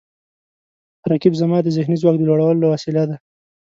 رقیب 1.11 1.33
زما 1.41 1.57
د 1.63 1.67
ذهني 1.77 1.95
ځواک 2.01 2.15
د 2.19 2.23
لوړولو 2.29 2.65
وسیله 2.73 3.03
ده 3.09 3.15